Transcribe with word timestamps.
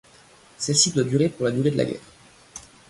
Celle-ci 0.57 0.93
doit 0.93 1.03
durer 1.03 1.29
pour 1.29 1.45
la 1.45 1.51
durée 1.51 1.69
de 1.69 1.77
la 1.77 1.85
guerre. 1.85 2.01